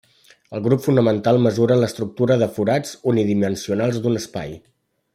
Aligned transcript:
El 0.59 0.63
grup 0.67 0.79
fonamental 0.85 1.37
mesura 1.43 1.77
l'estructura 1.83 2.39
de 2.45 2.49
forats 2.57 2.97
unidimensionals 3.15 4.05
d'un 4.07 4.23
espai. 4.25 4.61